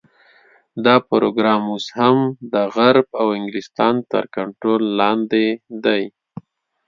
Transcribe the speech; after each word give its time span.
دا 0.85 0.95
پروګرام 1.09 1.63
اوس 1.73 1.85
هم 1.97 2.17
د 2.53 2.55
غرب 2.75 3.07
او 3.21 3.27
انګلستان 3.37 3.95
تر 4.11 4.23
کنټرول 4.35 4.83
لاندې 4.99 5.45
دی. 5.85 6.03